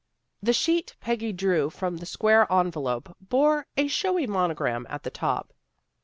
The 0.41 0.51
sheet 0.51 0.95
Peggy 0.99 1.31
drew 1.31 1.69
from 1.69 1.97
the 1.97 2.07
square 2.07 2.51
envelope 2.51 3.15
bore 3.21 3.67
a 3.77 3.87
showy 3.87 4.25
monogram 4.25 4.87
at 4.89 5.03
the 5.03 5.11
top. 5.11 5.53